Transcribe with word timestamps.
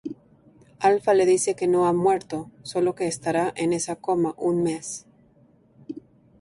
Alpha 0.79 1.13
le 1.13 1.27
dice 1.27 1.55
que 1.55 1.67
no 1.67 1.85
ha 1.85 1.93
muerto, 1.93 2.49
solo 2.63 2.95
que 2.95 3.05
estará 3.05 3.53
en 3.55 3.77
coma 4.01 4.33
un 4.35 4.63
mes. 4.63 5.05